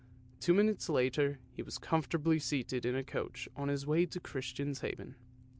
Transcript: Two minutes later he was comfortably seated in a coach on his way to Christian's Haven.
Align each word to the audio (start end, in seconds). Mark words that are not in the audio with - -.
Two 0.39 0.55
minutes 0.55 0.89
later 0.89 1.37
he 1.51 1.61
was 1.61 1.77
comfortably 1.77 2.39
seated 2.39 2.87
in 2.87 2.95
a 2.95 3.03
coach 3.03 3.47
on 3.55 3.67
his 3.67 3.85
way 3.85 4.07
to 4.07 4.19
Christian's 4.19 4.79
Haven. 4.79 5.13